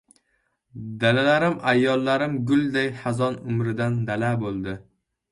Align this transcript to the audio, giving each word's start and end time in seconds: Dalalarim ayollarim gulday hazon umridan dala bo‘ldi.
Dalalarim 1.01 1.57
ayollarim 1.71 2.33
gulday 2.51 2.89
hazon 3.01 3.37
umridan 3.51 3.99
dala 4.09 4.31
bo‘ldi. 4.45 4.75